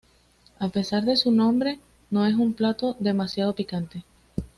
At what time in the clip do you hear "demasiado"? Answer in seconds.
2.99-3.53